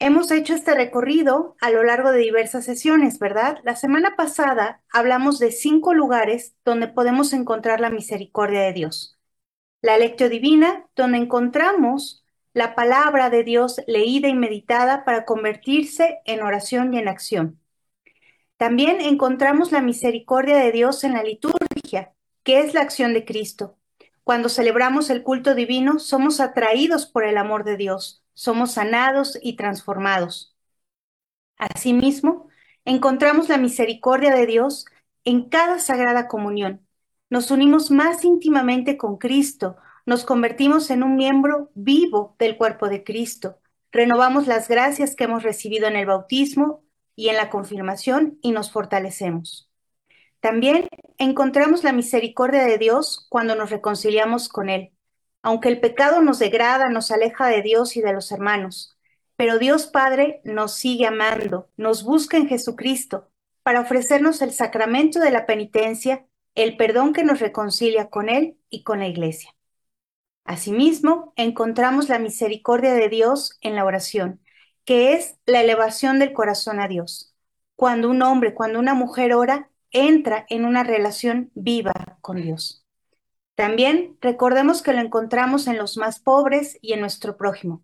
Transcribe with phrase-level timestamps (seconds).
[0.00, 3.58] Hemos hecho este recorrido a lo largo de diversas sesiones, ¿verdad?
[3.64, 9.18] La semana pasada hablamos de cinco lugares donde podemos encontrar la misericordia de Dios.
[9.80, 16.42] La lectio divina, donde encontramos la palabra de Dios leída y meditada para convertirse en
[16.42, 17.60] oración y en acción.
[18.56, 23.78] También encontramos la misericordia de Dios en la liturgia, que es la acción de Cristo.
[24.24, 29.56] Cuando celebramos el culto divino, somos atraídos por el amor de Dios somos sanados y
[29.56, 30.54] transformados.
[31.56, 32.48] Asimismo,
[32.84, 34.86] encontramos la misericordia de Dios
[35.24, 36.86] en cada sagrada comunión.
[37.30, 43.04] Nos unimos más íntimamente con Cristo, nos convertimos en un miembro vivo del cuerpo de
[43.04, 43.58] Cristo,
[43.90, 46.82] renovamos las gracias que hemos recibido en el bautismo
[47.16, 49.70] y en la confirmación y nos fortalecemos.
[50.44, 54.92] También encontramos la misericordia de Dios cuando nos reconciliamos con Él.
[55.40, 58.94] Aunque el pecado nos degrada, nos aleja de Dios y de los hermanos,
[59.36, 63.30] pero Dios Padre nos sigue amando, nos busca en Jesucristo
[63.62, 68.82] para ofrecernos el sacramento de la penitencia, el perdón que nos reconcilia con Él y
[68.82, 69.56] con la Iglesia.
[70.44, 74.42] Asimismo, encontramos la misericordia de Dios en la oración,
[74.84, 77.34] que es la elevación del corazón a Dios.
[77.76, 82.84] Cuando un hombre, cuando una mujer ora, entra en una relación viva con Dios.
[83.54, 87.82] También recordemos que lo encontramos en los más pobres y en nuestro prójimo.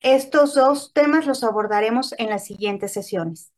[0.00, 3.52] Estos dos temas los abordaremos en las siguientes sesiones.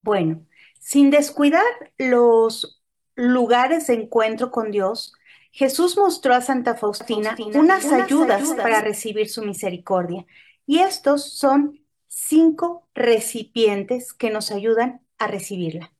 [0.00, 0.46] Bueno,
[0.78, 1.64] sin descuidar
[1.98, 2.82] los
[3.14, 5.12] lugares de encuentro con Dios,
[5.50, 10.24] Jesús mostró a Santa Faustina, unas, ayudas para recibir su misericordia.
[10.66, 15.92] Y estos son cinco recipientes que nos ayudan a recibirla.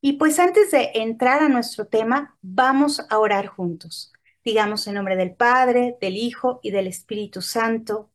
[0.00, 4.12] Y pues antes de entrar a nuestro tema, vamos a orar juntos.
[4.44, 8.10] Digamos en nombre del Padre, del Hijo y del Espíritu Santo.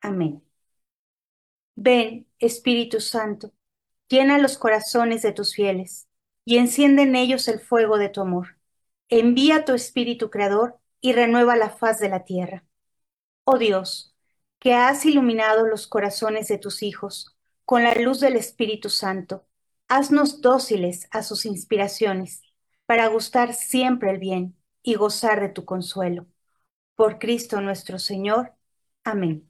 [0.00, 0.42] Amén.
[1.76, 3.52] Ven, Espíritu Santo,
[4.08, 6.08] llena los corazones de tus fieles
[6.44, 8.58] y enciende en ellos el fuego de tu amor.
[9.08, 12.64] Envía tu Espíritu Creador y renueva la faz de la tierra.
[13.44, 14.14] Oh Dios,
[14.58, 19.47] que has iluminado los corazones de tus hijos con la luz del Espíritu Santo
[19.88, 22.42] Haznos dóciles a sus inspiraciones,
[22.86, 26.26] para gustar siempre el bien y gozar de tu consuelo.
[26.96, 28.54] Por Cristo nuestro Señor.
[29.04, 29.48] Amén.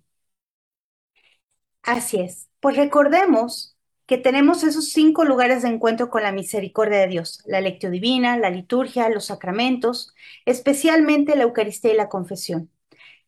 [1.83, 7.09] Así es, pues recordemos que tenemos esos cinco lugares de encuentro con la misericordia de
[7.09, 10.15] Dios, la lectio divina, la liturgia, los sacramentos,
[10.47, 12.71] especialmente la Eucaristía y la confesión.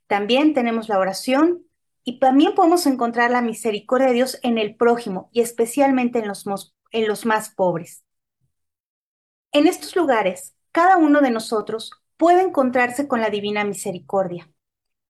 [0.08, 1.64] También tenemos la oración
[2.04, 6.46] y también podemos encontrar la misericordia de Dios en el prójimo y especialmente en los,
[6.92, 8.04] en los más pobres.
[9.52, 14.50] En estos lugares, cada uno de nosotros puede encontrarse con la divina misericordia,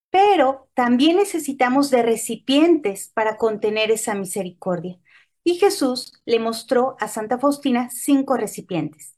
[0.09, 4.99] pero también necesitamos de recipientes para contener esa misericordia.
[5.43, 9.15] Y Jesús le mostró a Santa Faustina cinco recipientes.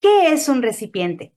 [0.00, 1.34] ¿Qué es un recipiente?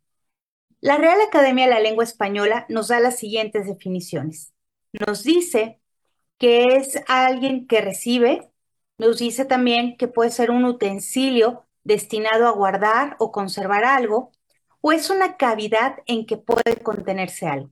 [0.82, 4.54] La Real Academia de la Lengua Española nos da las siguientes definiciones.
[4.94, 5.82] Nos dice
[6.38, 8.52] que es alguien que recibe,
[8.98, 14.32] nos dice también que puede ser un utensilio destinado a guardar o conservar algo,
[14.82, 17.72] o es una cavidad en que puede contenerse algo.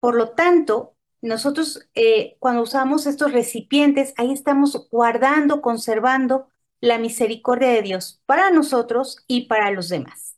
[0.00, 6.48] Por lo tanto, nosotros eh, cuando usamos estos recipientes, ahí estamos guardando, conservando
[6.80, 10.36] la misericordia de Dios para nosotros y para los demás.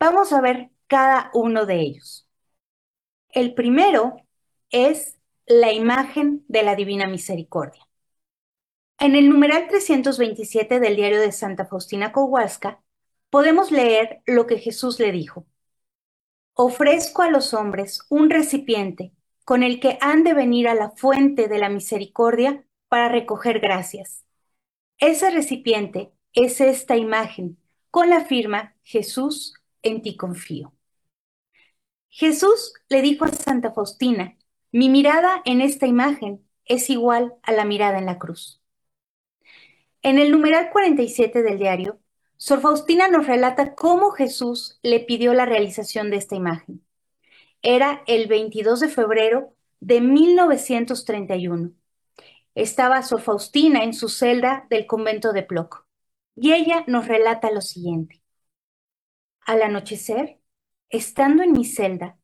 [0.00, 2.28] Vamos a ver cada uno de ellos.
[3.30, 4.16] El primero
[4.70, 7.87] es la imagen de la divina misericordia.
[9.00, 12.82] En el numeral 327 del diario de Santa Faustina Kowalska,
[13.30, 15.46] podemos leer lo que Jesús le dijo.
[16.54, 19.12] Ofrezco a los hombres un recipiente
[19.44, 24.24] con el que han de venir a la fuente de la misericordia para recoger gracias.
[24.98, 27.56] Ese recipiente es esta imagen
[27.92, 30.72] con la firma Jesús, en ti confío.
[32.08, 34.36] Jesús le dijo a Santa Faustina,
[34.72, 38.57] mi mirada en esta imagen es igual a la mirada en la cruz.
[40.08, 42.00] En el numeral 47 del diario,
[42.38, 46.82] Sor Faustina nos relata cómo Jesús le pidió la realización de esta imagen.
[47.60, 51.72] Era el 22 de febrero de 1931.
[52.54, 55.84] Estaba Sor Faustina en su celda del convento de Ploc
[56.34, 58.22] y ella nos relata lo siguiente.
[59.42, 60.40] Al anochecer,
[60.88, 62.16] estando en mi celda,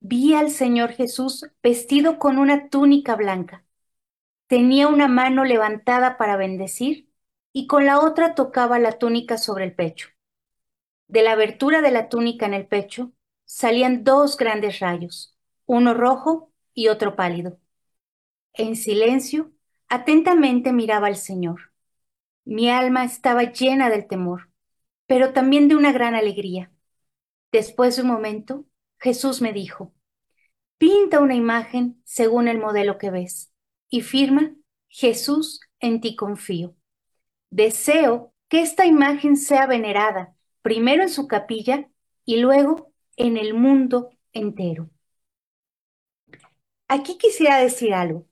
[0.00, 3.64] vi al Señor Jesús vestido con una túnica blanca
[4.48, 7.10] Tenía una mano levantada para bendecir
[7.52, 10.08] y con la otra tocaba la túnica sobre el pecho.
[11.06, 13.12] De la abertura de la túnica en el pecho
[13.44, 15.36] salían dos grandes rayos,
[15.66, 17.58] uno rojo y otro pálido.
[18.54, 19.52] En silencio,
[19.86, 21.70] atentamente miraba al Señor.
[22.46, 24.48] Mi alma estaba llena del temor,
[25.06, 26.72] pero también de una gran alegría.
[27.52, 28.64] Después de un momento,
[28.98, 29.92] Jesús me dijo,
[30.78, 33.52] pinta una imagen según el modelo que ves
[33.90, 34.54] y firma,
[34.88, 36.74] Jesús, en ti confío.
[37.50, 41.88] Deseo que esta imagen sea venerada primero en su capilla
[42.24, 44.90] y luego en el mundo entero.
[46.88, 48.26] Aquí quisiera decir algo.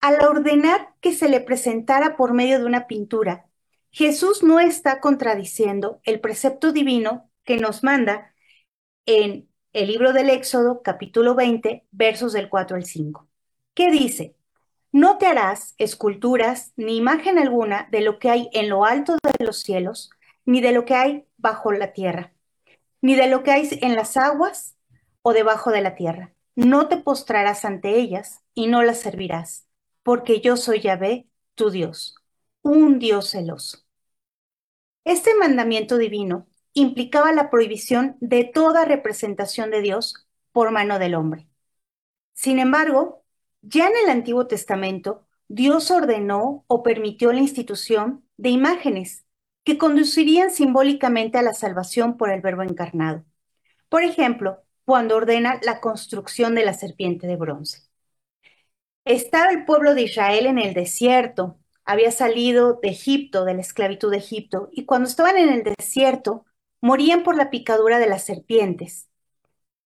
[0.00, 3.48] Al ordenar que se le presentara por medio de una pintura,
[3.90, 8.34] Jesús no está contradiciendo el precepto divino que nos manda
[9.06, 13.28] en el libro del Éxodo, capítulo 20, versos del 4 al 5.
[13.74, 14.36] ¿Qué dice?
[14.92, 19.44] No te harás esculturas ni imagen alguna de lo que hay en lo alto de
[19.44, 20.10] los cielos,
[20.44, 22.34] ni de lo que hay bajo la tierra,
[23.00, 24.76] ni de lo que hay en las aguas
[25.22, 26.34] o debajo de la tierra.
[26.54, 29.66] No te postrarás ante ellas y no las servirás,
[30.02, 32.16] porque yo soy Yahvé, tu Dios,
[32.60, 33.78] un Dios celoso.
[35.04, 41.48] Este mandamiento divino implicaba la prohibición de toda representación de Dios por mano del hombre.
[42.34, 43.21] Sin embargo,
[43.62, 49.24] ya en el Antiguo Testamento, Dios ordenó o permitió la institución de imágenes
[49.64, 53.24] que conducirían simbólicamente a la salvación por el Verbo encarnado.
[53.88, 57.82] Por ejemplo, cuando ordena la construcción de la serpiente de bronce.
[59.04, 64.10] Estaba el pueblo de Israel en el desierto, había salido de Egipto, de la esclavitud
[64.10, 66.44] de Egipto, y cuando estaban en el desierto,
[66.80, 69.08] morían por la picadura de las serpientes.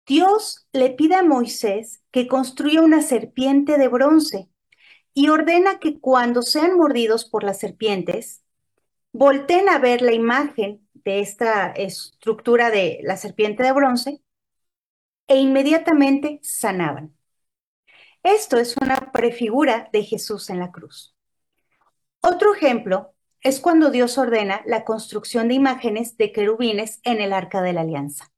[0.06, 4.48] Dios le pide a Moisés que construya una serpiente de bronce
[5.14, 8.42] y ordena que cuando sean mordidos por las serpientes,
[9.12, 14.22] volteen a ver la imagen de esta estructura de la serpiente de bronce
[15.28, 17.16] e inmediatamente sanaban.
[18.22, 21.14] Esto es una prefigura de Jesús en la cruz.
[22.20, 27.62] Otro ejemplo es cuando Dios ordena la construcción de imágenes de querubines en el arca
[27.62, 28.32] de la alianza.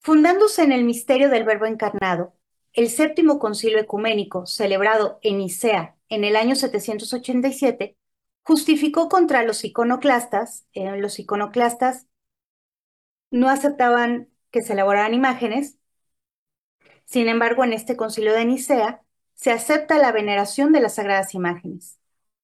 [0.00, 2.34] Fundándose en el misterio del Verbo encarnado,
[2.72, 7.96] el séptimo concilio ecuménico, celebrado en Nicea en el año 787,
[8.42, 10.66] justificó contra los iconoclastas.
[10.72, 12.06] Eh, los iconoclastas
[13.30, 15.78] no aceptaban que se elaboraran imágenes.
[17.04, 19.02] Sin embargo, en este concilio de Nicea
[19.34, 22.00] se acepta la veneración de las sagradas imágenes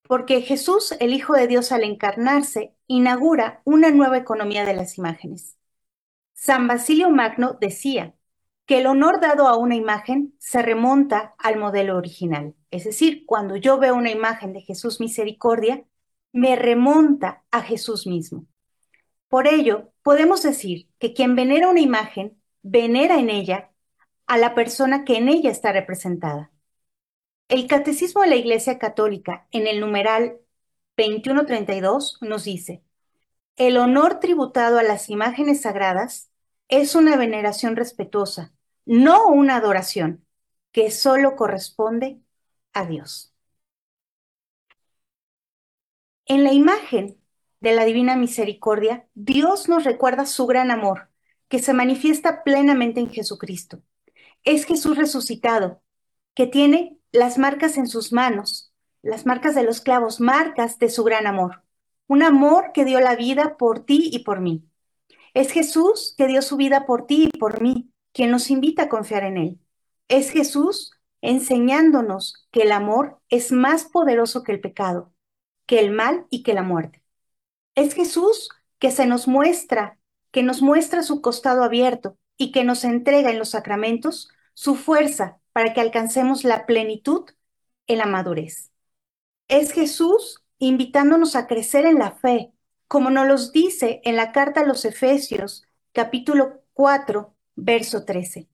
[0.06, 5.56] porque Jesús, el Hijo de Dios, al encarnarse, inaugura una nueva economía de las imágenes.
[6.37, 8.15] San Basilio Magno decía
[8.67, 12.55] que el honor dado a una imagen se remonta al modelo original.
[12.71, 15.85] Es decir, cuando yo veo una imagen de Jesús Misericordia,
[16.33, 18.47] me remonta a Jesús mismo.
[19.29, 23.71] Por ello, podemos decir que quien venera una imagen, venera en ella
[24.27, 26.53] a la persona que en ella está representada.
[27.49, 30.37] El Catecismo de la Iglesia Católica, en el numeral
[30.99, 32.83] 2132, nos dice,
[33.56, 36.31] el honor tributado a las imágenes sagradas
[36.69, 38.53] es una veneración respetuosa,
[38.85, 40.26] no una adoración,
[40.73, 42.20] que solo corresponde
[42.75, 43.32] a Dios.
[46.26, 47.19] En la imagen
[47.61, 51.09] de la Divina Misericordia, Dios nos recuerda su gran amor,
[51.49, 53.81] que se manifiesta plenamente en Jesucristo.
[54.44, 55.81] Es Jesús resucitado,
[56.35, 61.04] que tiene las marcas en sus manos, las marcas de los clavos, marcas de su
[61.04, 61.65] gran amor.
[62.09, 64.65] Un amor que dio la vida por ti y por mí.
[65.35, 68.89] Es Jesús que dio su vida por ti y por mí, quien nos invita a
[68.89, 69.61] confiar en Él.
[70.09, 75.13] Es Jesús enseñándonos que el amor es más poderoso que el pecado,
[75.67, 77.03] que el mal y que la muerte.
[77.75, 78.49] Es Jesús
[78.79, 79.99] que se nos muestra,
[80.31, 85.39] que nos muestra su costado abierto y que nos entrega en los sacramentos su fuerza
[85.53, 87.25] para que alcancemos la plenitud
[87.87, 88.71] en la madurez.
[89.49, 92.53] Es Jesús invitándonos a crecer en la fe,
[92.89, 98.49] como nos lo dice en la carta a los Efesios, capítulo 4, verso 13.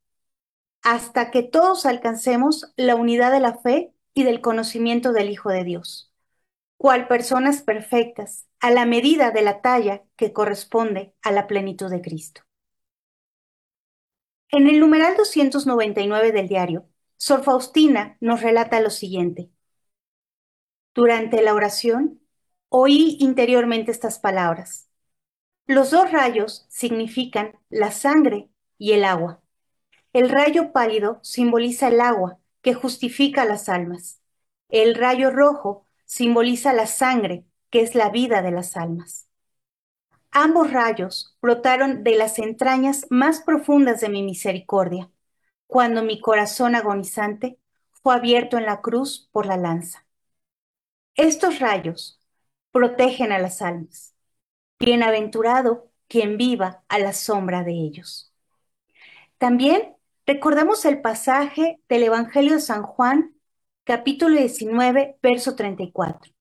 [0.82, 5.64] Hasta que todos alcancemos la unidad de la fe y del conocimiento del Hijo de
[5.64, 6.12] Dios,
[6.76, 12.00] cual personas perfectas, a la medida de la talla que corresponde a la plenitud de
[12.00, 12.42] Cristo.
[14.50, 19.50] En el numeral 299 del diario, Sor Faustina nos relata lo siguiente.
[20.94, 22.20] Durante la oración,
[22.68, 24.88] oí interiormente estas palabras.
[25.66, 29.40] Los dos rayos significan la sangre y el agua.
[30.12, 34.20] El rayo pálido simboliza el agua, que justifica las almas.
[34.68, 39.28] El rayo rojo simboliza la sangre, que es la vida de las almas.
[40.30, 45.10] Ambos rayos brotaron de las entrañas más profundas de mi misericordia
[45.66, 47.58] cuando mi corazón agonizante
[48.02, 50.04] fue abierto en la cruz por la lanza.
[51.16, 52.20] Estos rayos
[52.70, 54.14] protegen a las almas.
[54.78, 58.32] Bienaventurado quien viva a la sombra de ellos.
[59.38, 59.94] También
[60.26, 63.34] recordamos el pasaje del Evangelio de San Juan,
[63.84, 66.32] capítulo 19, verso 34,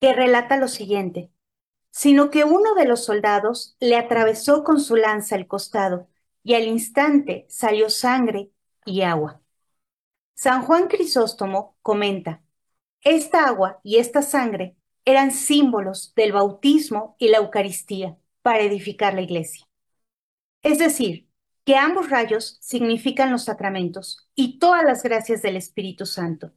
[0.00, 1.30] que relata lo siguiente,
[1.90, 6.08] sino que uno de los soldados le atravesó con su lanza el costado
[6.42, 8.50] y al instante salió sangre
[8.84, 9.40] y agua.
[10.34, 12.42] San Juan Crisóstomo comenta,
[13.02, 19.22] esta agua y esta sangre eran símbolos del bautismo y la Eucaristía para edificar la
[19.22, 19.66] iglesia.
[20.62, 21.28] Es decir,
[21.64, 26.52] que ambos rayos significan los sacramentos y todas las gracias del Espíritu Santo.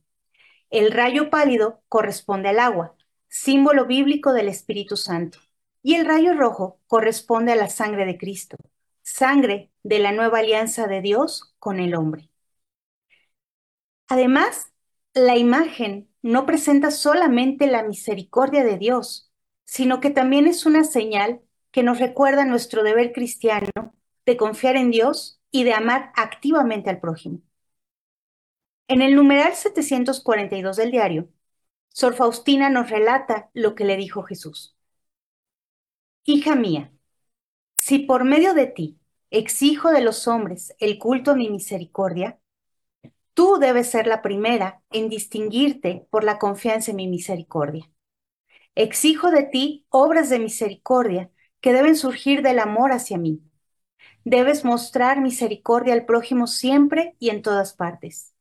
[0.69, 2.95] El rayo pálido corresponde al agua,
[3.27, 5.39] símbolo bíblico del Espíritu Santo,
[5.83, 8.57] y el rayo rojo corresponde a la sangre de Cristo,
[9.01, 12.29] sangre de la nueva alianza de Dios con el hombre.
[14.07, 14.70] Además,
[15.13, 19.31] la imagen no presenta solamente la misericordia de Dios,
[19.65, 21.41] sino que también es una señal
[21.71, 26.99] que nos recuerda nuestro deber cristiano de confiar en Dios y de amar activamente al
[26.99, 27.41] prójimo.
[28.87, 31.29] En el numeral 742 del diario,
[31.89, 34.75] Sor Faustina nos relata lo que le dijo Jesús.
[36.23, 36.91] Hija mía,
[37.75, 38.99] si por medio de ti
[39.31, 42.40] exijo de los hombres el culto a mi misericordia,
[43.33, 47.89] tú debes ser la primera en distinguirte por la confianza en mi misericordia.
[48.75, 53.41] Exijo de ti obras de misericordia que deben surgir del amor hacia mí.
[54.23, 58.33] Debes mostrar misericordia al prójimo siempre y en todas partes.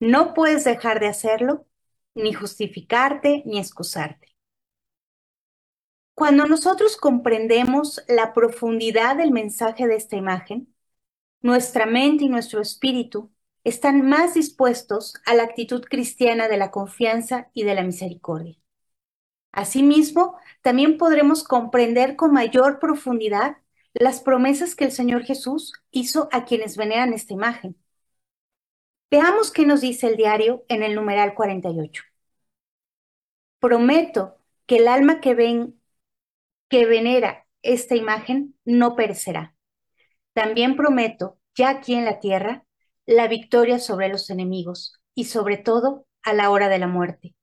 [0.00, 1.66] No puedes dejar de hacerlo,
[2.14, 4.36] ni justificarte, ni excusarte.
[6.14, 10.74] Cuando nosotros comprendemos la profundidad del mensaje de esta imagen,
[11.42, 13.30] nuestra mente y nuestro espíritu
[13.66, 18.56] están más dispuestos a la actitud cristiana de la confianza y de la misericordia.
[19.50, 23.56] Asimismo, también podremos comprender con mayor profundidad
[23.92, 27.76] las promesas que el Señor Jesús hizo a quienes veneran esta imagen.
[29.10, 32.04] Veamos qué nos dice el diario en el numeral 48.
[33.58, 35.80] Prometo que el alma que ven
[36.68, 39.56] que venera esta imagen no perecerá.
[40.34, 42.65] También prometo, ya aquí en la tierra,
[43.06, 47.34] la victoria sobre los enemigos y sobre todo a la hora de la muerte.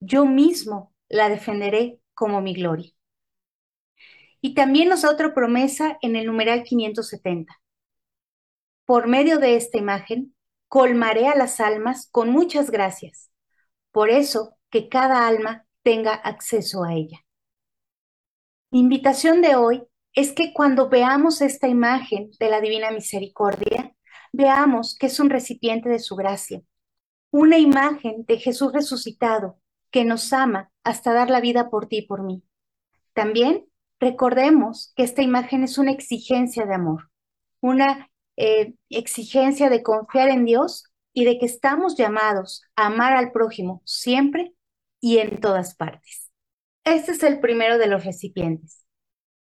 [0.00, 2.92] Yo mismo la defenderé como mi gloria.
[4.40, 7.60] Y también nos da otra promesa en el numeral 570.
[8.84, 10.34] Por medio de esta imagen,
[10.68, 13.30] colmaré a las almas con muchas gracias.
[13.90, 17.24] Por eso, que cada alma tenga acceso a ella.
[18.70, 19.82] Mi invitación de hoy
[20.12, 23.95] es que cuando veamos esta imagen de la Divina Misericordia,
[24.32, 26.62] veamos que es un recipiente de su gracia,
[27.30, 29.58] una imagen de Jesús resucitado
[29.90, 32.42] que nos ama hasta dar la vida por ti y por mí.
[33.12, 33.66] También
[33.98, 37.10] recordemos que esta imagen es una exigencia de amor,
[37.60, 43.32] una eh, exigencia de confiar en Dios y de que estamos llamados a amar al
[43.32, 44.54] prójimo siempre
[45.00, 46.30] y en todas partes.
[46.84, 48.86] Este es el primero de los recipientes.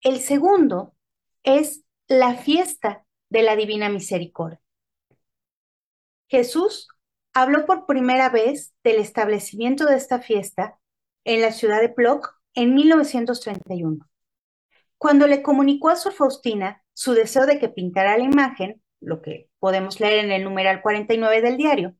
[0.01, 0.95] El segundo
[1.43, 4.61] es la fiesta de la Divina Misericordia.
[6.29, 6.89] Jesús
[7.33, 10.79] habló por primera vez del establecimiento de esta fiesta
[11.25, 14.07] en la ciudad de Plock en 1931.
[14.99, 19.49] Cuando le comunicó a Sor Faustina su deseo de que pintara la imagen, lo que
[19.59, 21.95] podemos leer en el numeral 49 del diario,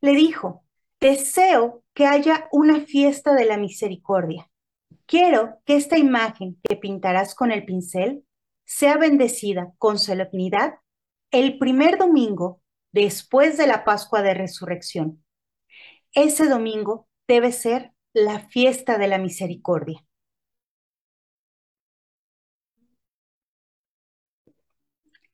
[0.00, 0.64] le dijo,
[1.00, 4.50] deseo que haya una fiesta de la misericordia.
[5.06, 8.24] Quiero que esta imagen que pintarás con el pincel
[8.64, 10.74] sea bendecida con solemnidad
[11.30, 12.60] el primer domingo
[12.92, 15.24] después de la Pascua de Resurrección.
[16.12, 20.06] Ese domingo debe ser la fiesta de la misericordia.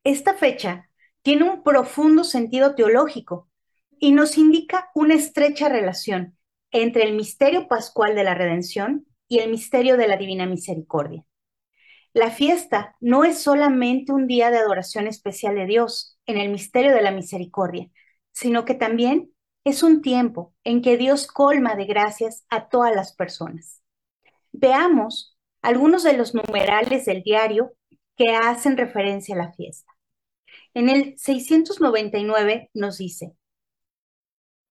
[0.05, 0.91] Esta fecha
[1.23, 3.49] tiene un profundo sentido teológico
[4.01, 6.37] y nos indica una estrecha relación
[6.73, 11.25] entre el misterio pascual de la redención y el misterio de la divina misericordia.
[12.15, 16.95] La fiesta no es solamente un día de adoración especial de Dios en el misterio
[16.95, 17.89] de la misericordia,
[18.33, 19.33] sino que también
[19.65, 23.83] es un tiempo en que Dios colma de gracias a todas las personas.
[24.53, 27.73] Veamos algunos de los numerales del diario
[28.17, 29.91] que hacen referencia a la fiesta.
[30.75, 33.37] En el 699 nos dice,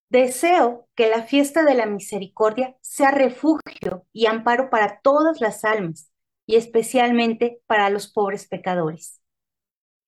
[0.09, 6.10] Deseo que la fiesta de la misericordia sea refugio y amparo para todas las almas
[6.45, 9.21] y especialmente para los pobres pecadores.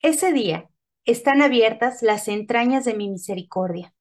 [0.02, 0.70] Ese día,
[1.06, 3.94] están abiertas las entrañas de mi misericordia.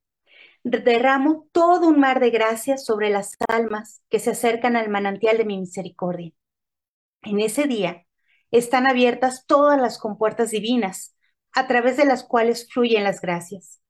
[0.62, 5.44] Derramo todo un mar de gracias sobre las almas que se acercan al manantial de
[5.44, 6.32] mi misericordia.
[7.22, 8.06] En ese día
[8.50, 11.16] están abiertas todas las compuertas divinas,
[11.52, 13.80] a través de las cuales fluyen las gracias.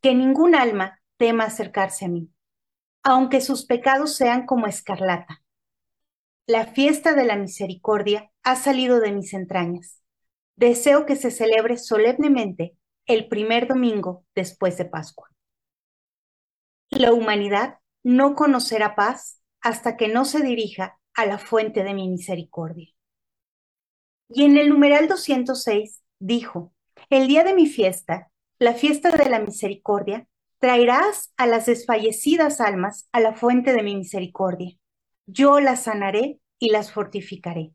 [0.00, 2.30] Que ningún alma tema acercarse a mí,
[3.02, 5.43] aunque sus pecados sean como escarlata.
[6.46, 10.02] La fiesta de la misericordia ha salido de mis entrañas.
[10.56, 15.30] Deseo que se celebre solemnemente el primer domingo después de Pascua.
[16.90, 22.10] La humanidad no conocerá paz hasta que no se dirija a la fuente de mi
[22.10, 22.88] misericordia.
[24.28, 26.74] Y en el numeral 206 dijo,
[27.08, 33.08] el día de mi fiesta, la fiesta de la misericordia, traerás a las desfallecidas almas
[33.12, 34.76] a la fuente de mi misericordia.
[35.26, 37.72] Yo las sanaré y las fortificaré.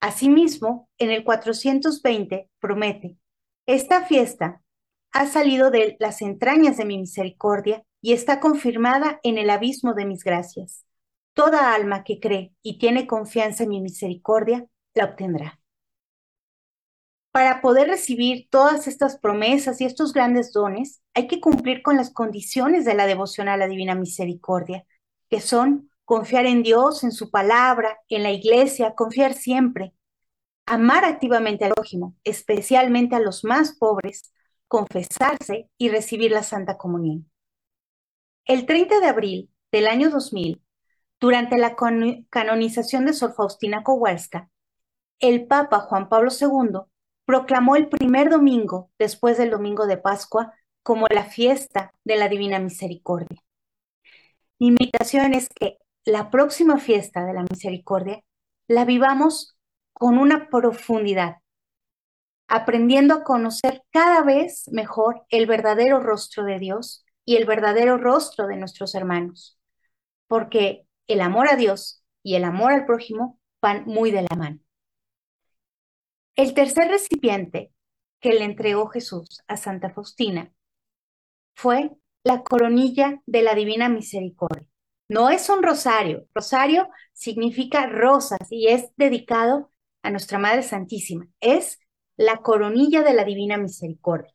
[0.00, 3.16] Asimismo, en el 420 promete,
[3.66, 4.62] esta fiesta
[5.12, 10.04] ha salido de las entrañas de mi misericordia y está confirmada en el abismo de
[10.04, 10.84] mis gracias.
[11.32, 15.60] Toda alma que cree y tiene confianza en mi misericordia, la obtendrá.
[17.32, 22.12] Para poder recibir todas estas promesas y estos grandes dones, hay que cumplir con las
[22.12, 24.84] condiciones de la devoción a la Divina Misericordia,
[25.30, 29.94] que son confiar en Dios, en su palabra, en la iglesia, confiar siempre,
[30.66, 34.32] amar activamente al prójimo, especialmente a los más pobres,
[34.68, 37.30] confesarse y recibir la Santa Comunión.
[38.44, 40.62] El 30 de abril del año 2000,
[41.20, 41.74] durante la
[42.30, 44.50] canonización de Sor Faustina Kowalska,
[45.20, 46.80] el Papa Juan Pablo II
[47.24, 52.58] proclamó el primer domingo después del domingo de Pascua como la fiesta de la Divina
[52.58, 53.42] Misericordia.
[54.58, 58.22] Mi invitación es que la próxima fiesta de la Misericordia
[58.68, 59.56] la vivamos
[59.92, 61.36] con una profundidad,
[62.46, 68.46] aprendiendo a conocer cada vez mejor el verdadero rostro de Dios y el verdadero rostro
[68.46, 69.58] de nuestros hermanos,
[70.26, 74.60] porque el amor a Dios y el amor al prójimo van muy de la mano.
[76.36, 77.72] El tercer recipiente
[78.20, 80.52] que le entregó Jesús a Santa Faustina
[81.54, 81.92] fue
[82.24, 84.73] la coronilla de la Divina Misericordia.
[85.08, 86.26] No es un rosario.
[86.34, 89.70] Rosario significa rosas y es dedicado
[90.02, 91.26] a nuestra Madre Santísima.
[91.40, 91.78] Es
[92.16, 94.32] la coronilla de la Divina Misericordia.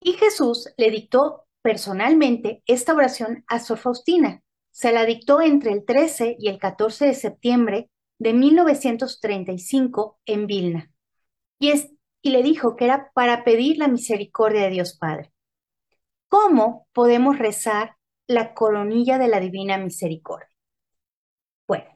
[0.00, 4.42] Y Jesús le dictó personalmente esta oración a Sor Faustina.
[4.70, 10.90] Se la dictó entre el 13 y el 14 de septiembre de 1935 en Vilna
[11.58, 11.90] y, es,
[12.22, 15.32] y le dijo que era para pedir la misericordia de Dios Padre.
[16.28, 17.96] ¿Cómo podemos rezar
[18.28, 20.48] la coronilla de la Divina Misericordia?
[21.66, 21.86] Bueno,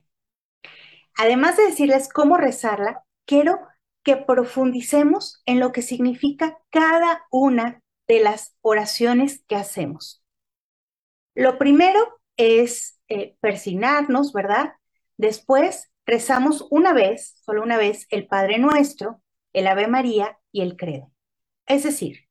[1.16, 3.60] además de decirles cómo rezarla, quiero
[4.02, 10.24] que profundicemos en lo que significa cada una de las oraciones que hacemos.
[11.34, 14.74] Lo primero es eh, persignarnos, ¿verdad?
[15.16, 20.76] Después rezamos una vez, solo una vez, el Padre Nuestro, el Ave María y el
[20.76, 21.12] Credo.
[21.66, 22.28] Es decir,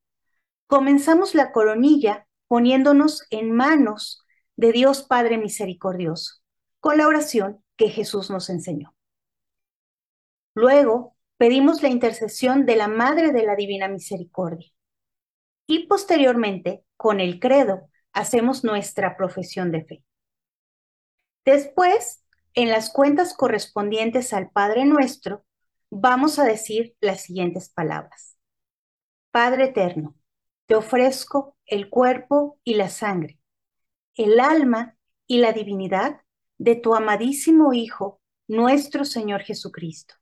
[0.67, 4.25] comenzamos la coronilla poniéndonos en manos
[4.57, 6.41] de Dios Padre Misericordioso,
[6.81, 8.93] con la oración que Jesús nos enseñó.
[10.53, 14.69] Luego, pedimos la intercesión de la Madre de la Divina Misericordia.
[15.65, 20.03] Y posteriormente, con el credo, hacemos nuestra profesión de fe.
[21.45, 25.45] Después, en las cuentas correspondientes al Padre Nuestro,
[25.89, 28.35] vamos a decir las siguientes palabras.
[29.31, 30.17] Padre eterno,
[30.71, 33.41] te ofrezco el cuerpo y la sangre,
[34.15, 34.95] el alma
[35.27, 36.21] y la divinidad
[36.59, 40.15] de tu amadísimo Hijo, nuestro Señor Jesucristo,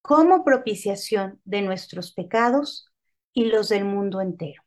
[0.00, 2.88] como propiciación de nuestros pecados
[3.32, 4.62] y los del mundo entero.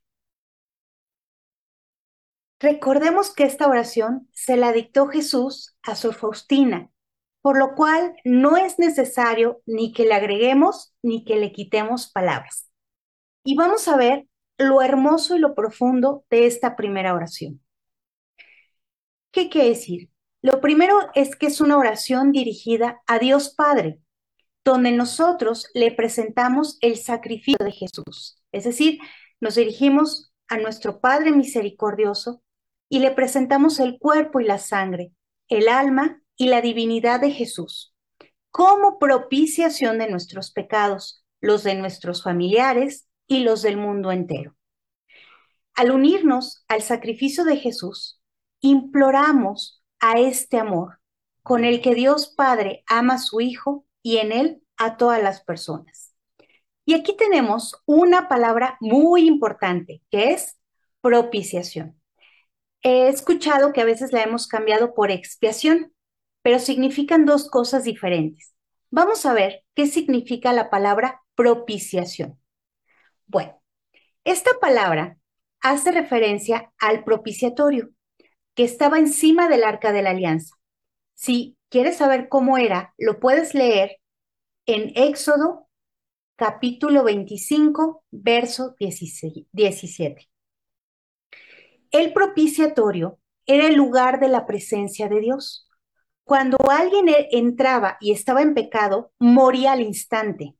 [2.59, 6.91] Recordemos que esta oración se la dictó Jesús a Sor Faustina,
[7.41, 12.69] por lo cual no es necesario ni que le agreguemos ni que le quitemos palabras.
[13.45, 17.61] Y vamos a ver lo hermoso y lo profundo de esta primera oración.
[19.31, 20.09] ¿Qué quiere decir?
[20.41, 23.99] Lo primero es que es una oración dirigida a Dios Padre,
[24.63, 28.41] donde nosotros le presentamos el sacrificio de Jesús.
[28.51, 28.99] Es decir,
[29.39, 32.41] nos dirigimos a nuestro Padre misericordioso
[32.89, 35.11] y le presentamos el cuerpo y la sangre,
[35.49, 37.93] el alma y la divinidad de Jesús,
[38.51, 44.55] como propiciación de nuestros pecados, los de nuestros familiares y los del mundo entero.
[45.75, 48.21] Al unirnos al sacrificio de Jesús,
[48.61, 50.99] imploramos a este amor
[51.43, 55.43] con el que Dios Padre ama a su Hijo y en él a todas las
[55.43, 56.13] personas.
[56.85, 60.57] Y aquí tenemos una palabra muy importante, que es
[61.01, 62.01] propiciación.
[62.81, 65.93] He escuchado que a veces la hemos cambiado por expiación,
[66.41, 68.53] pero significan dos cosas diferentes.
[68.89, 72.39] Vamos a ver qué significa la palabra propiciación.
[73.27, 73.61] Bueno,
[74.23, 75.17] esta palabra
[75.59, 77.89] hace referencia al propiciatorio
[78.55, 80.55] que estaba encima del arca de la alianza.
[81.13, 83.97] Si quieres saber cómo era, lo puedes leer
[84.65, 85.67] en Éxodo
[86.37, 90.29] capítulo 25, verso 17.
[91.91, 95.69] El propiciatorio era el lugar de la presencia de Dios.
[96.23, 100.55] Cuando alguien e-, entraba y estaba en pecado, moría al instante.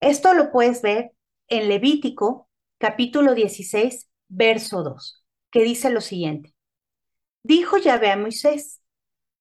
[0.00, 1.12] Esto lo puedes ver
[1.50, 6.54] en Levítico capítulo 16, verso 2, que dice lo siguiente.
[7.42, 8.80] Dijo Yahvé a Moisés,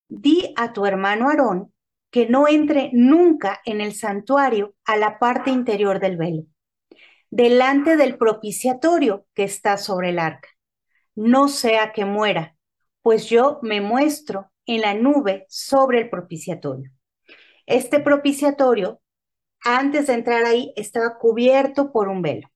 [0.10, 1.74] di a tu hermano Aarón
[2.10, 6.44] que no entre nunca en el santuario a la parte interior del velo,
[7.30, 10.50] delante del propiciatorio que está sobre el arca.
[11.14, 12.56] No sea que muera,
[13.04, 16.92] pues yo me muestro en la nube sobre el propiciatorio.
[17.68, 19.02] Este propiciatorio,
[19.64, 22.48] antes de entrar ahí, estaba cubierto por un velo.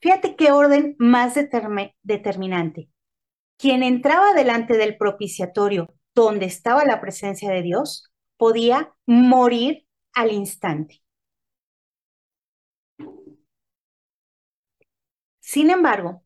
[0.00, 1.34] Fíjate qué orden más
[2.02, 2.90] determinante.
[3.56, 11.02] Quien entraba delante del propiciatorio, donde estaba la presencia de Dios, podía morir al instante.
[15.40, 16.22] Sin embargo,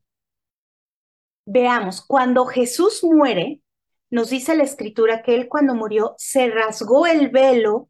[1.45, 3.61] veamos, cuando Jesús muere,
[4.09, 7.88] nos dice la escritura que él cuando murió se rasgó el velo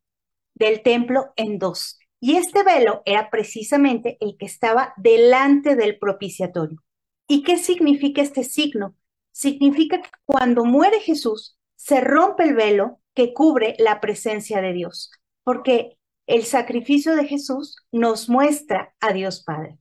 [0.60, 1.98] del templo en dos.
[2.20, 6.84] Y este velo era precisamente el que estaba delante del propiciatorio.
[7.28, 8.96] ¿Y qué significa este signo?
[9.32, 15.12] Significa que cuando muere Jesús, se rompe el velo que cubre la presencia de Dios,
[15.44, 19.78] porque el sacrificio de Jesús nos muestra a Dios Padre.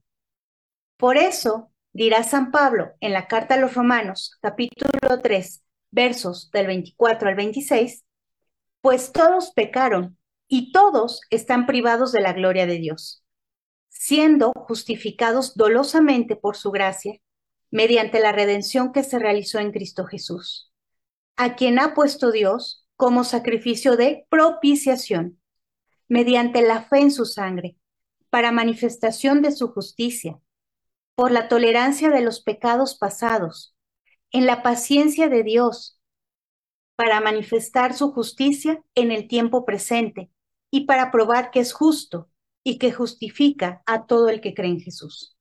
[0.97, 6.67] Por eso, dirá San Pablo en la carta a los Romanos, capítulo 3, versos del
[6.67, 8.05] 24 al 26,
[8.81, 10.18] pues todos pecaron
[10.49, 13.23] y todos están privados de la gloria de Dios,
[13.91, 17.21] siendo justificados dolosamente por su gracia,
[17.71, 20.73] mediante la redención que se realizó en Cristo Jesús,
[21.37, 25.39] a quien ha puesto Dios como sacrificio de propiciación,
[26.09, 27.77] mediante la fe en su sangre,
[28.31, 30.41] para manifestación de su justicia,
[31.15, 33.77] por la tolerancia de los pecados pasados,
[34.31, 36.01] en la paciencia de Dios,
[36.97, 40.31] para manifestar su justicia en el tiempo presente
[40.71, 42.29] y para probar que es justo
[42.63, 45.37] y que justifica a todo el que cree en Jesús.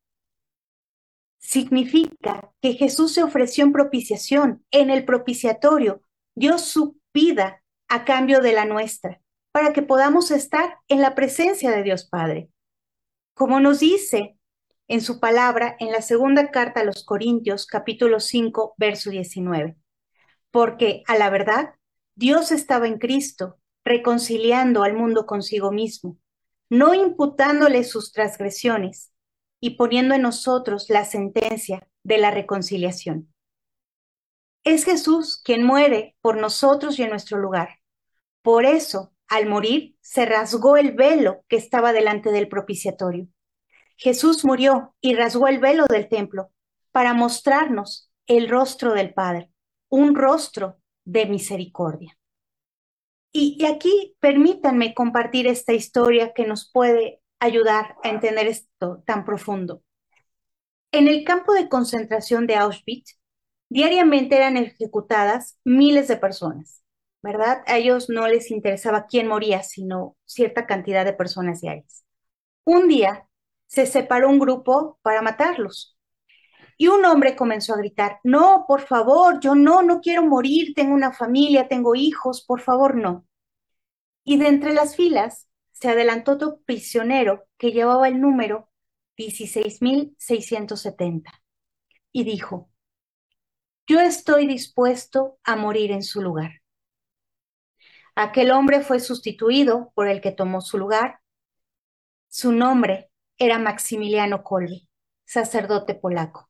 [1.39, 6.01] Significa que Jesús se ofreció en propiciación, en el propiciatorio,
[6.35, 11.71] dio su vida a cambio de la nuestra, para que podamos estar en la presencia
[11.71, 12.49] de Dios Padre.
[13.33, 14.37] Como nos dice
[14.87, 19.75] en su palabra en la segunda carta a los Corintios, capítulo 5, verso 19.
[20.51, 21.75] Porque a la verdad,
[22.15, 26.17] Dios estaba en Cristo reconciliando al mundo consigo mismo,
[26.69, 29.11] no imputándole sus transgresiones
[29.59, 33.33] y poniendo en nosotros la sentencia de la reconciliación.
[34.63, 37.79] Es Jesús quien muere por nosotros y en nuestro lugar.
[38.41, 43.27] Por eso, al morir, se rasgó el velo que estaba delante del propiciatorio.
[43.95, 46.51] Jesús murió y rasgó el velo del templo
[46.91, 49.51] para mostrarnos el rostro del Padre,
[49.89, 52.17] un rostro de misericordia.
[53.31, 59.83] Y, aquí permítanme compartir esta historia que nos puede ayudar a entender esto tan profundo.
[60.91, 63.19] En el campo de concentración de Auschwitz,
[63.69, 66.81] diariamente eran ejecutadas miles de personas,
[67.21, 67.63] ¿verdad?
[67.67, 72.05] A ellos no les interesaba quién moría, sino cierta cantidad de personas diarias.
[72.63, 73.27] Un día
[73.67, 75.96] se separó un grupo para matarlos.
[76.77, 80.93] Y un hombre comenzó a gritar, no, por favor, yo no, no quiero morir, tengo
[80.93, 83.25] una familia, tengo hijos, por favor, no.
[84.23, 88.69] Y de entre las filas se adelantó otro prisionero que llevaba el número
[89.17, 91.31] 16.670
[92.11, 92.69] y dijo,
[93.87, 96.61] yo estoy dispuesto a morir en su lugar.
[98.15, 101.19] Aquel hombre fue sustituido por el que tomó su lugar.
[102.27, 104.87] Su nombre era Maximiliano Kolbe,
[105.23, 106.49] sacerdote polaco.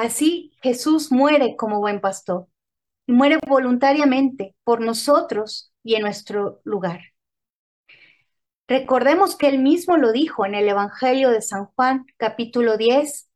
[0.00, 2.46] Así Jesús muere como buen pastor
[3.06, 7.12] y muere voluntariamente por nosotros y en nuestro lugar.
[8.66, 13.28] Recordemos que él mismo lo dijo en el Evangelio de San Juan, capítulo 10,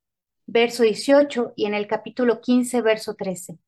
[0.46, 3.59] verso 18 y en el capítulo 15, verso 13.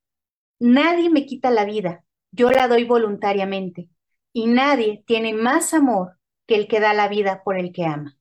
[0.58, 3.90] Nadie me quita la vida, yo la doy voluntariamente
[4.32, 8.18] y nadie tiene más amor que el que da la vida por el que ama.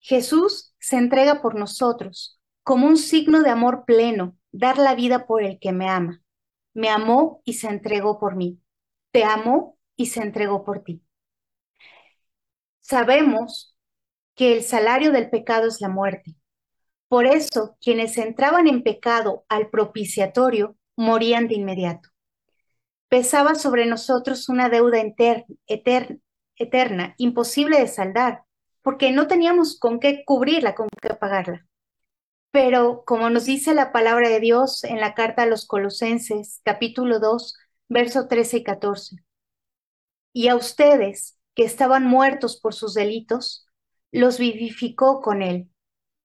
[0.00, 5.42] Jesús se entrega por nosotros como un signo de amor pleno, dar la vida por
[5.42, 6.22] el que me ama.
[6.74, 8.60] Me amó y se entregó por mí.
[9.10, 11.02] Te amó y se entregó por ti.
[12.80, 13.76] Sabemos
[14.34, 16.34] que el salario del pecado es la muerte.
[17.08, 22.08] Por eso, quienes entraban en pecado al propiciatorio morían de inmediato.
[23.08, 24.98] Pesaba sobre nosotros una deuda
[25.66, 26.18] eterna,
[26.56, 28.44] eterna, imposible de saldar,
[28.82, 31.66] porque no teníamos con qué cubrirla, con qué pagarla.
[32.52, 37.18] Pero como nos dice la palabra de Dios en la carta a los Colosenses, capítulo
[37.18, 37.56] 2,
[37.88, 39.16] verso 13 y 14,
[40.34, 43.66] y a ustedes que estaban muertos por sus delitos,
[44.10, 45.70] los vivificó con él,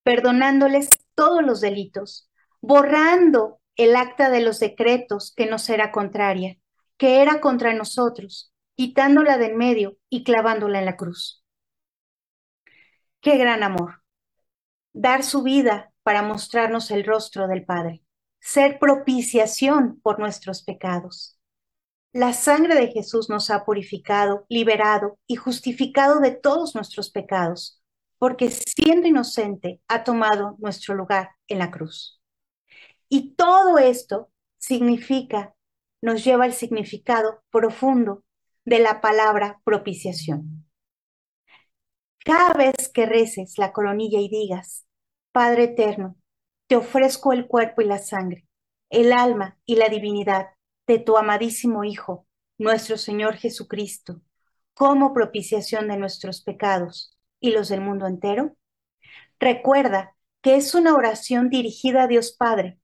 [0.03, 6.57] perdonándoles todos los delitos, borrando el acta de los decretos que nos era contraria,
[6.97, 11.45] que era contra nosotros, quitándola de en medio y clavándola en la cruz.
[13.21, 14.01] Qué gran amor.
[14.91, 18.01] Dar su vida para mostrarnos el rostro del Padre,
[18.39, 21.37] ser propiciación por nuestros pecados.
[22.13, 27.83] La sangre de Jesús nos ha purificado, liberado y justificado de todos nuestros pecados,
[28.19, 32.21] porque siendo inocente ha tomado nuestro lugar en la cruz.
[33.09, 35.55] Y todo esto significa,
[36.01, 38.23] nos lleva al significado profundo
[38.63, 40.69] de la palabra propiciación.
[42.23, 44.86] Cada vez que reces la coronilla y digas,
[45.37, 46.15] Padre eterno,
[46.65, 48.47] te ofrezco el cuerpo y la sangre,
[48.89, 50.47] el alma y la divinidad
[50.87, 52.25] de tu amadísimo Hijo,
[52.57, 54.19] nuestro Señor Jesucristo,
[54.73, 58.57] como propiciación de nuestros pecados y los del mundo entero?
[59.39, 62.79] Recuerda que es una oración dirigida a Dios Padre,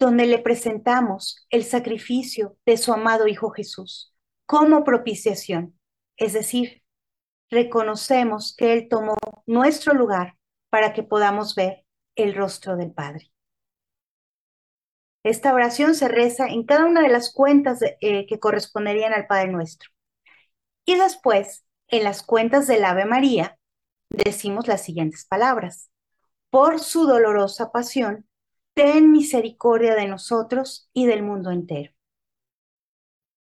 [0.00, 4.12] donde le presentamos el sacrificio de su amado Hijo Jesús
[4.44, 5.78] como propiciación,
[6.16, 6.82] es decir,
[7.48, 9.14] reconocemos que Él tomó
[9.46, 10.36] nuestro lugar
[10.68, 11.81] para que podamos ver
[12.16, 13.32] el rostro del Padre.
[15.22, 19.52] Esta oración se reza en cada una de las cuentas eh, que corresponderían al Padre
[19.52, 19.90] Nuestro.
[20.84, 23.58] Y después, en las cuentas del Ave María,
[24.08, 25.90] decimos las siguientes palabras.
[26.50, 28.26] Por su dolorosa pasión,
[28.74, 31.92] ten misericordia de nosotros y del mundo entero.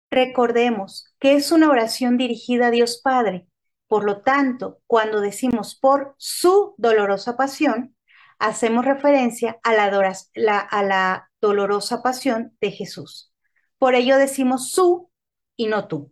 [0.10, 3.48] Recordemos que es una oración dirigida a Dios Padre.
[3.88, 7.97] Por lo tanto, cuando decimos por su dolorosa pasión,
[8.40, 13.32] hacemos referencia a la, dolorosa pasión de Jesús.
[13.78, 15.12] Por ello decimos su
[15.56, 16.12] y no tú.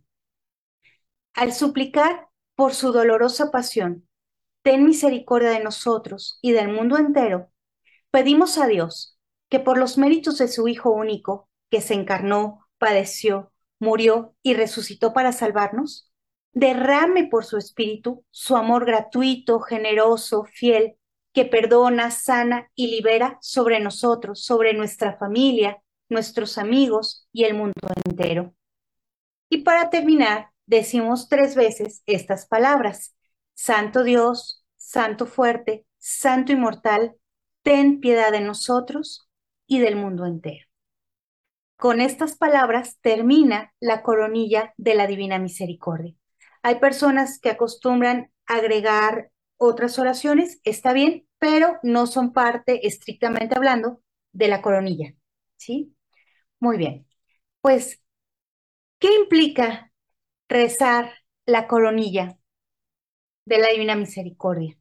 [1.34, 4.08] Al suplicar por su dolorosa pasión,
[4.62, 7.52] ten misericordia de nosotros y del mundo entero,
[8.12, 13.52] pedimos a Dios que por los méritos de su Hijo único, que se encarnó, padeció,
[13.80, 16.12] murió y resucitó para salvarnos,
[16.54, 20.98] derrame por su Espíritu su amor gratuito, generoso, fiel,
[21.36, 27.74] que perdona, sana y libera sobre nosotros, sobre nuestra familia, nuestros amigos y el mundo
[28.06, 28.56] entero.
[29.50, 33.18] Y para terminar, decimos tres veces estas palabras.
[33.54, 37.18] Santo Dios, Santo fuerte, Santo inmortal,
[37.64, 39.30] ten piedad de nosotros
[39.68, 40.66] y del mundo entero.
[41.76, 46.16] Con estas palabras termina la coronilla de la Divina Misericordia.
[46.64, 54.02] Hay personas que acostumbran agregar otras oraciones, está bien, pero no son parte, estrictamente hablando,
[54.32, 55.14] de la coronilla.
[55.58, 55.96] ¿Sí?
[56.60, 57.08] Muy bien.
[57.62, 58.02] Pues,
[59.00, 59.92] ¿qué implica
[60.50, 61.14] rezar
[61.46, 62.38] la coronilla
[63.46, 64.78] de la Divina Misericordia?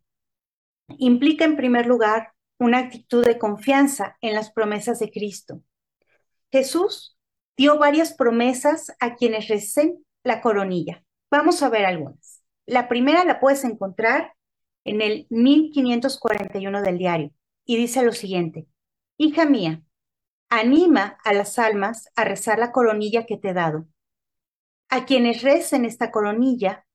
[0.99, 5.63] Implica, en primer lugar, una actitud de confianza en las promesas de Cristo
[6.55, 7.19] Jesús
[7.57, 11.03] dio varias promesas a quienes recen la coronilla.
[11.29, 12.45] Vamos a ver algunas.
[12.65, 14.34] La primera la puedes encontrar
[14.85, 17.33] en el 1541 del diario
[17.65, 18.67] y dice lo siguiente,
[19.17, 19.83] hija mía,
[20.51, 23.87] anima a las almas a rezar la coronilla que te he dado.
[24.89, 26.87] A quienes recen esta coronilla,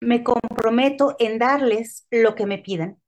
[0.00, 3.00] me comprometo en darles lo que me pidan.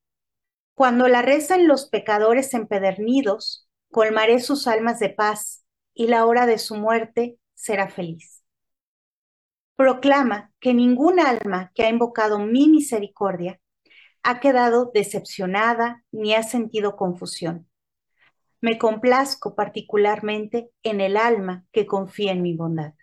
[0.75, 6.57] Cuando la rezan los pecadores empedernidos, colmaré sus almas de paz y la hora de
[6.57, 8.42] su muerte será feliz.
[9.75, 13.59] Proclama que ningún alma que ha invocado mi misericordia
[14.23, 17.69] ha quedado decepcionada ni ha sentido confusión.
[18.61, 22.93] Me complazco particularmente en el alma que confía en mi bondad.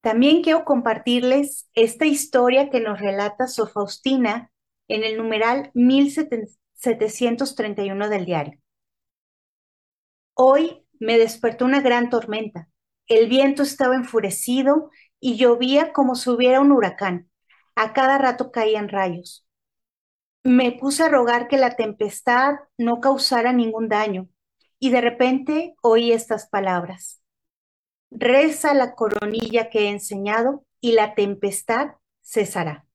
[0.00, 4.52] También quiero compartirles esta historia que nos relata Sor Faustina
[4.86, 8.60] en el numeral 1731 del diario.
[10.34, 12.68] Hoy me despertó una gran tormenta.
[13.06, 17.30] El viento estaba enfurecido y llovía como si hubiera un huracán.
[17.74, 19.46] A cada rato caían rayos.
[20.42, 24.28] Me puse a rogar que la tempestad no causara ningún daño
[24.78, 27.22] y de repente oí estas palabras.
[28.10, 32.86] Reza la coronilla que he enseñado y la tempestad cesará.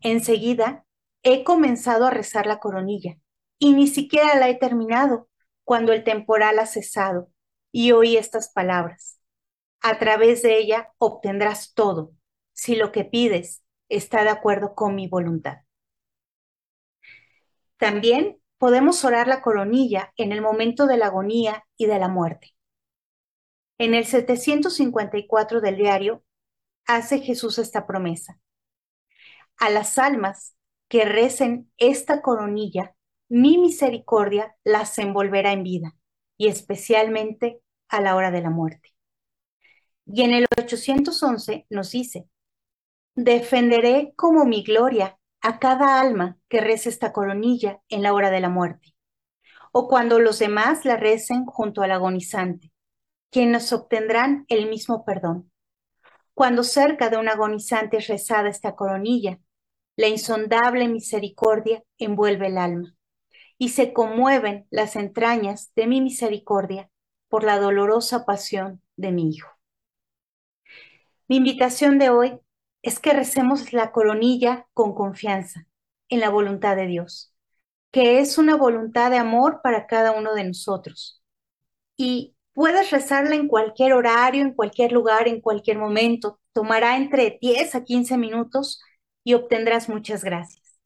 [0.00, 0.86] Enseguida
[1.22, 3.18] he comenzado a rezar la coronilla
[3.58, 5.28] y ni siquiera la he terminado
[5.64, 7.30] cuando el temporal ha cesado
[7.72, 9.17] y oí estas palabras.
[9.80, 12.12] A través de ella obtendrás todo,
[12.52, 15.58] si lo que pides está de acuerdo con mi voluntad.
[17.76, 22.54] También podemos orar la coronilla en el momento de la agonía y de la muerte.
[23.78, 26.24] En el 754 del diario
[26.86, 28.40] hace Jesús esta promesa.
[29.56, 30.56] A las almas
[30.88, 32.96] que recen esta coronilla,
[33.28, 35.94] mi misericordia las envolverá en vida,
[36.36, 38.97] y especialmente a la hora de la muerte.
[40.10, 42.28] Y en el 811 nos dice,
[43.14, 48.40] defenderé como mi gloria a cada alma que rece esta coronilla en la hora de
[48.40, 48.94] la muerte,
[49.70, 52.72] o cuando los demás la recen junto al agonizante,
[53.30, 55.52] quienes obtendrán el mismo perdón.
[56.32, 59.40] Cuando cerca de un agonizante es rezada esta coronilla,
[59.96, 62.94] la insondable misericordia envuelve el alma
[63.58, 66.88] y se conmueven las entrañas de mi misericordia
[67.28, 69.57] por la dolorosa pasión de mi Hijo.
[71.28, 72.40] Mi invitación de hoy
[72.82, 75.66] es que recemos la coronilla con confianza
[76.08, 77.34] en la voluntad de Dios,
[77.92, 81.22] que es una voluntad de amor para cada uno de nosotros.
[81.96, 86.40] Y puedes rezarla en cualquier horario, en cualquier lugar, en cualquier momento.
[86.54, 88.80] Tomará entre 10 a 15 minutos
[89.22, 90.80] y obtendrás muchas gracias.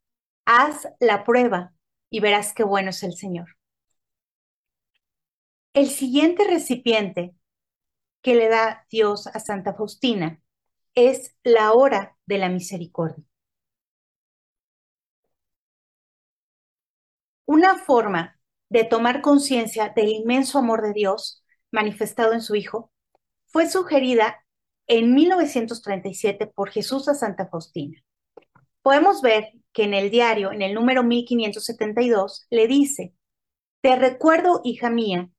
[0.45, 1.73] Haz la prueba
[2.09, 3.47] y verás qué bueno es el Señor.
[5.73, 7.33] El siguiente recipiente
[8.23, 10.41] que le da Dios a Santa Faustina
[10.95, 13.23] es la hora de la misericordia.
[17.45, 22.91] Una forma de tomar conciencia del inmenso amor de Dios manifestado en su Hijo
[23.45, 24.43] fue sugerida
[24.87, 28.01] en 1937 por Jesús a Santa Faustina.
[28.81, 33.13] Podemos ver que en el diario, en el número 1572, le dice,
[33.81, 35.29] te recuerdo, hija mía,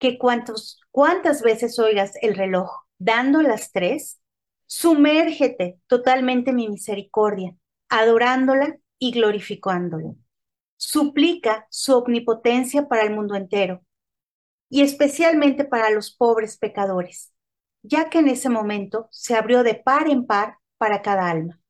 [0.00, 4.20] que cuantas veces oigas el reloj dando las tres,
[4.66, 7.54] sumérgete totalmente en mi misericordia,
[7.88, 10.14] adorándola y glorificándola.
[10.76, 13.84] Suplica su omnipotencia para el mundo entero
[14.70, 17.32] y especialmente para los pobres pecadores,
[17.82, 21.60] ya que en ese momento se abrió de par en par para cada alma.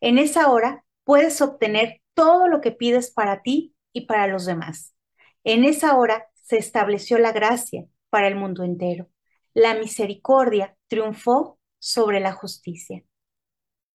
[0.00, 4.94] En esa hora puedes obtener todo lo que pides para ti y para los demás.
[5.42, 9.08] En esa hora se estableció la gracia para el mundo entero.
[9.54, 13.04] La misericordia triunfó sobre la justicia.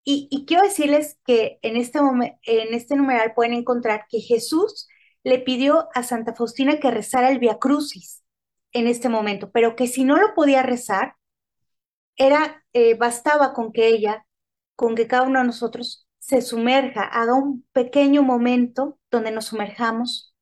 [0.05, 4.87] Y, quiero decirles que en este, en este numeral pueden encontrar que Jesús
[5.23, 8.23] le pidió a Santa Faustina que rezara el Via Crucis
[8.71, 11.15] en este momento, pero que si no lo podía rezar,
[12.15, 14.25] era, eh, bastaba con que ella,
[14.77, 20.33] con que cada uno de nosotros se sumerja, haga un pequeño momento donde nos sumerjamos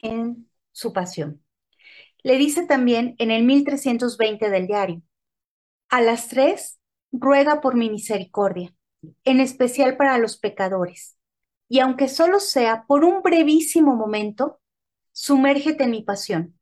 [0.00, 1.44] en su pasión.
[2.22, 5.02] Le dice también en el 1320 del diario,
[5.88, 6.80] a las tres
[7.10, 8.74] ruega por mi misericordia,
[9.24, 11.18] en especial para los pecadores,
[11.68, 14.60] y aunque solo sea por un brevísimo momento,
[15.12, 16.58] sumérgete en mi pasión,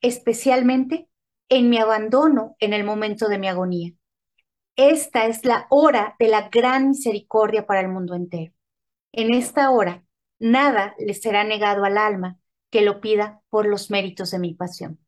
[0.00, 1.08] especialmente
[1.48, 3.92] en mi abandono en el momento de mi agonía.
[4.76, 8.54] Esta es la hora de la gran misericordia para el mundo entero.
[9.12, 10.04] En esta hora,
[10.38, 12.38] nada le será negado al alma
[12.70, 14.98] que lo pida por los méritos de mi pasión.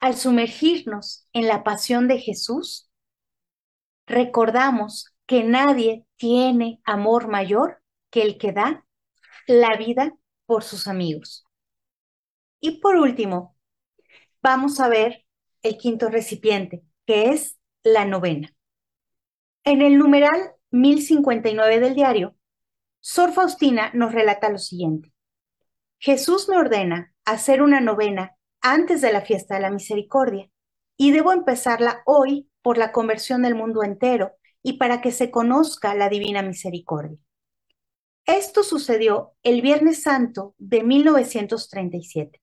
[0.00, 2.90] Al sumergirnos en la pasión de Jesús,
[4.06, 8.86] recordamos que nadie tiene amor mayor que el que da
[9.46, 10.12] la vida
[10.46, 11.46] por sus amigos.
[12.60, 13.56] Y por último,
[14.42, 15.24] vamos a ver
[15.62, 18.54] el quinto recipiente, que es la novena.
[19.64, 22.36] En el numeral 1059 del diario,
[23.00, 25.13] Sor Faustina nos relata lo siguiente.
[25.98, 30.50] Jesús me ordena hacer una novena antes de la fiesta de la misericordia
[30.96, 34.32] y debo empezarla hoy por la conversión del mundo entero
[34.62, 37.18] y para que se conozca la divina misericordia.
[38.26, 42.40] Esto sucedió el Viernes Santo de 1937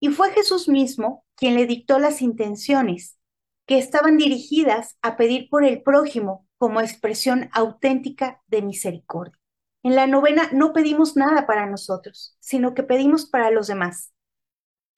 [0.00, 3.18] y fue Jesús mismo quien le dictó las intenciones
[3.66, 9.38] que estaban dirigidas a pedir por el prójimo como expresión auténtica de misericordia.
[9.82, 14.12] En la novena no pedimos nada para nosotros, sino que pedimos para los demás.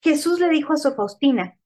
[0.01, 1.59] Jesús le dijo a su Faustina,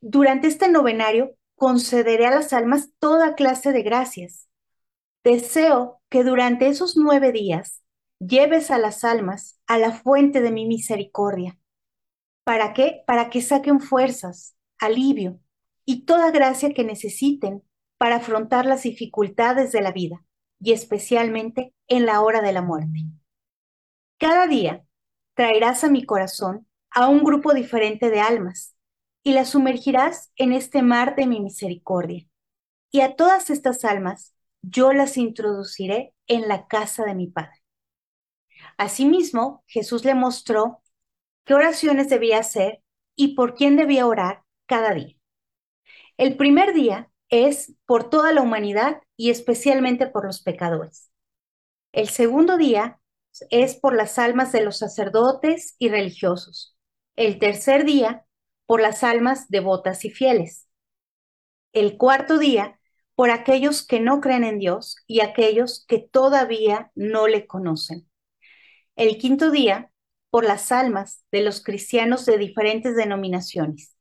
[0.00, 4.48] durante este novenario concederé a las almas toda clase de gracias.
[5.22, 7.82] Deseo que durante esos nueve días
[8.18, 11.58] lleves a las almas a la fuente de mi misericordia.
[12.44, 13.02] ¿Para qué?
[13.06, 15.38] Para que saquen fuerzas, alivio
[15.84, 17.62] y toda gracia que necesiten
[17.98, 20.24] para afrontar las dificultades de la vida
[20.62, 23.00] y especialmente en la hora de la muerte.
[24.18, 24.84] Cada día
[25.34, 28.76] traerás a mi corazón a un grupo diferente de almas
[29.24, 32.26] y las sumergirás en este mar de mi misericordia.
[32.90, 37.62] Y a todas estas almas yo las introduciré en la casa de mi Padre.
[38.76, 40.82] Asimismo, Jesús le mostró
[41.44, 42.82] qué oraciones debía hacer
[43.16, 45.16] y por quién debía orar cada día.
[46.16, 51.12] El primer día es por toda la humanidad y especialmente por los pecadores.
[51.92, 52.98] El segundo día
[53.50, 56.76] es por las almas de los sacerdotes y religiosos.
[57.14, 58.26] El tercer día
[58.66, 60.66] por las almas devotas y fieles.
[61.72, 62.80] El cuarto día
[63.14, 68.10] por aquellos que no creen en Dios y aquellos que todavía no le conocen.
[68.96, 69.92] El quinto día
[70.30, 73.96] por las almas de los cristianos de diferentes denominaciones.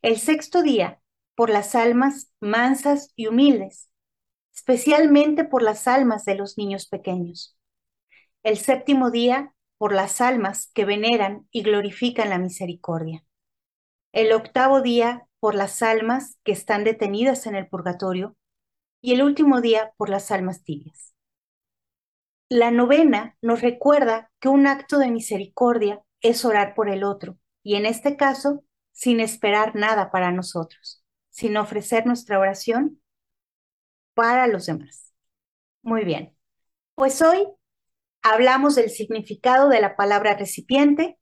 [0.00, 1.02] El sexto día
[1.34, 3.90] por las almas mansas y humildes,
[4.56, 7.56] especialmente por las almas de los niños pequeños.
[8.42, 13.22] El séptimo día por las almas que veneran y glorifican la misericordia.
[14.12, 18.34] El octavo día por las almas que están detenidas en el purgatorio
[19.02, 21.14] y el último día por las almas tibias.
[22.48, 27.74] La novena nos recuerda que un acto de misericordia es orar por el otro y
[27.74, 31.04] en este caso sin esperar nada para nosotros
[31.36, 33.02] sin ofrecer nuestra oración
[34.16, 35.12] para los demás.
[35.82, 36.34] Muy bien,
[36.94, 37.46] pues hoy
[38.22, 41.18] hablamos del significado de la palabra recipiente.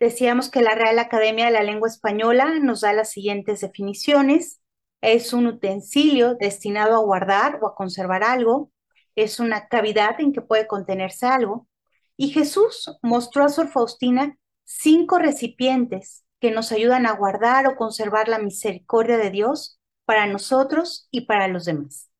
[0.00, 4.60] Decíamos que la Real Academia de la Lengua Española nos da las siguientes definiciones.
[5.02, 8.72] Es un utensilio destinado a guardar o a conservar algo.
[9.14, 11.68] Es una cavidad en que puede contenerse algo.
[12.16, 18.28] Y Jesús mostró a Sor Faustina cinco recipientes que nos ayudan a guardar o conservar
[18.28, 22.11] la misericordia de Dios para nosotros y para los demás.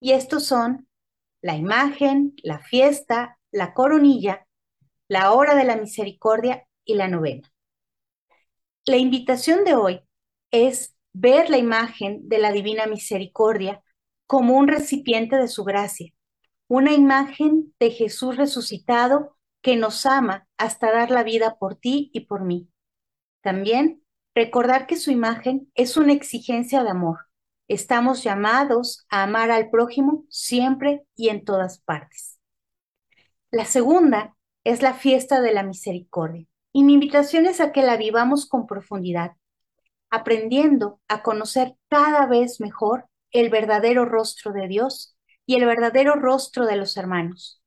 [0.00, 0.88] Y estos son
[1.42, 4.46] la imagen, la fiesta, la coronilla,
[5.08, 7.52] la hora de la misericordia y la novena.
[8.86, 10.00] La invitación de hoy
[10.50, 13.82] es ver la imagen de la divina misericordia
[14.26, 16.12] como un recipiente de su gracia,
[16.68, 22.20] una imagen de Jesús resucitado que nos ama hasta dar la vida por ti y
[22.20, 22.68] por mí.
[23.42, 24.02] También
[24.34, 27.29] recordar que su imagen es una exigencia de amor.
[27.70, 32.40] Estamos llamados a amar al prójimo siempre y en todas partes.
[33.52, 36.48] La segunda es la fiesta de la misericordia.
[36.72, 39.36] Y mi invitación es a que la vivamos con profundidad,
[40.10, 45.16] aprendiendo a conocer cada vez mejor el verdadero rostro de Dios
[45.46, 47.62] y el verdadero rostro de los hermanos,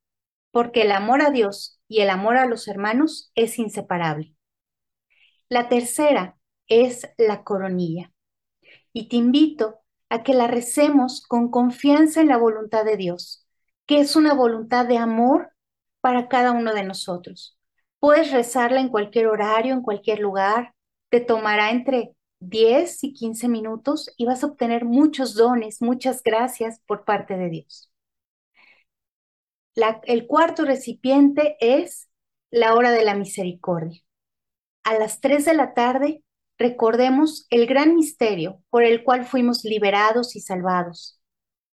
[0.51, 4.35] porque el amor a Dios y el amor a los hermanos es inseparable.
[5.47, 6.37] La tercera
[6.67, 8.11] es la coronilla.
[8.91, 9.82] Y te invito
[10.13, 13.47] a que la recemos con confianza en la voluntad de Dios,
[13.87, 15.53] que es una voluntad de amor
[16.01, 17.57] para cada uno de nosotros.
[17.97, 20.75] Puedes rezarla en cualquier horario, en cualquier lugar.
[21.09, 26.79] Te tomará entre 10 y 15 minutos y vas a obtener muchos dones, muchas gracias
[26.85, 27.89] por parte de Dios.
[30.03, 32.07] el cuarto recipiente es
[32.51, 33.99] la hora de la misericordia
[34.83, 36.22] a las 3 de la tarde,
[36.57, 41.19] recordemos el gran misterio por el cual fuimos liberados y salvados,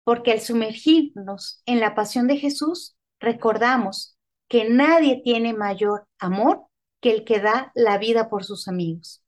[0.04, 4.16] porque al sumergirnos en la pasión de Jesús, recordamos
[4.48, 6.64] que nadie tiene mayor amor
[7.00, 9.22] que el que da la vida por sus amigos.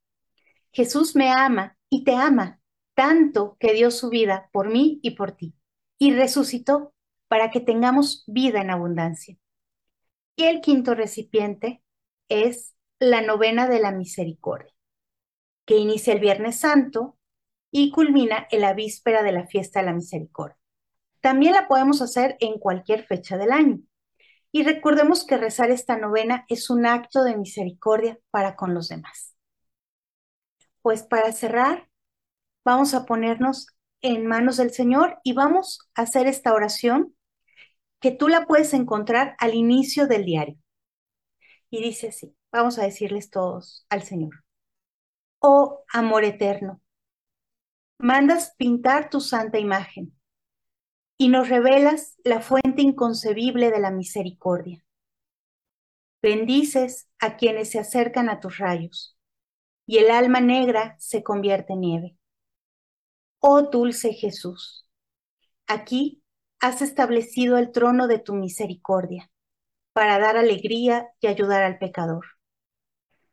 [0.73, 2.61] Jesús me ama y te ama
[2.95, 5.55] tanto que dio su vida por mí y por ti,
[5.99, 6.93] y resucitó
[7.29, 9.37] para que tengamos vida en abundancia.
[10.37, 11.83] Y el quinto recipiente
[12.29, 14.73] es la novena de la misericordia,
[15.65, 17.19] que inicia el Viernes Santo
[17.71, 20.57] y culmina en la víspera de la fiesta de la misericordia.
[21.21, 23.81] También la podemos hacer en cualquier fecha del año.
[24.53, 29.37] Y recordemos que rezar esta novena es un acto de misericordia para con los demás.
[30.83, 31.89] Pues para cerrar,
[32.65, 33.69] vamos a ponernos
[34.03, 37.15] en manos del Señor y vamos a hacer esta oración
[38.01, 40.57] que tú la puedes encontrar al inicio del diario.
[41.69, 42.35] Y dice así.
[42.51, 44.43] Vamos a decirles todos al Señor.
[45.43, 46.82] Oh amor eterno,
[47.99, 50.14] mandas pintar tu santa imagen
[51.16, 54.84] y nos revelas la fuente inconcebible de la misericordia.
[56.22, 59.16] Bendices a quienes se acercan a tus rayos
[59.86, 62.16] y el alma negra se convierte en nieve.
[63.38, 64.86] Oh dulce Jesús,
[65.66, 66.22] aquí
[66.61, 69.30] has establecido el trono de tu misericordia
[69.95, 72.26] para dar alegría y ayudar al pecador.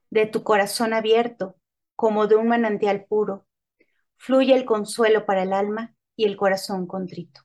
[0.09, 1.56] De tu corazón abierto,
[1.97, 3.47] como de un manantial puro,
[4.15, 7.41] fluye el consuelo para el alma y el corazón contrito.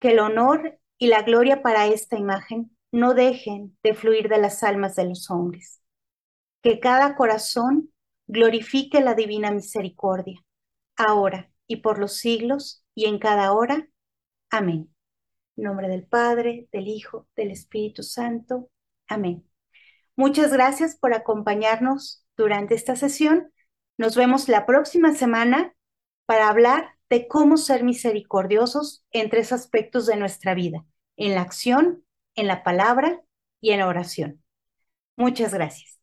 [0.00, 4.62] Que el honor y la gloria para esta imagen no dejen de fluir de las
[4.62, 5.82] almas de los hombres.
[6.62, 7.92] Que cada corazón
[8.26, 10.40] glorifique la divina misericordia,
[10.96, 13.86] ahora y por los siglos y en cada hora.
[14.50, 14.94] Amén.
[15.56, 18.70] En nombre del Padre, del Hijo, del Espíritu Santo.
[19.08, 19.46] Amén.
[20.16, 23.52] Muchas gracias por acompañarnos durante esta sesión.
[23.96, 25.74] Nos vemos la próxima semana
[26.26, 30.84] para hablar de cómo ser misericordiosos en tres aspectos de nuestra vida,
[31.16, 32.04] en la acción,
[32.34, 33.22] en la palabra
[33.60, 34.42] y en la oración.
[35.16, 35.98] Muchas gracias.